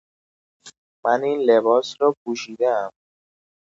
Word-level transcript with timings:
من 1.03 1.23
این 1.23 1.39
لباس 1.39 1.95
را 1.99 2.15
پوشیده 2.23 2.69
ام. 2.69 2.91